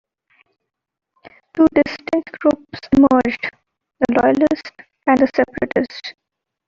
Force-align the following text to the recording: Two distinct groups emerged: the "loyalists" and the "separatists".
Two 1.53 1.67
distinct 1.75 2.39
groups 2.39 2.79
emerged: 2.93 3.51
the 3.99 4.15
"loyalists" 4.19 4.71
and 5.05 5.17
the 5.19 5.29
"separatists". 5.35 6.13